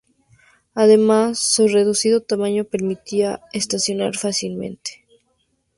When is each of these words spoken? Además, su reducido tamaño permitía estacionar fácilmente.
Además, 0.73 1.37
su 1.39 1.67
reducido 1.67 2.23
tamaño 2.23 2.63
permitía 2.63 3.39
estacionar 3.53 4.17
fácilmente. 4.17 5.03